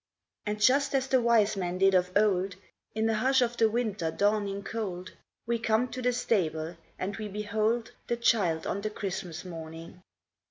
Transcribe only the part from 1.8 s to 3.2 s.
of old, In the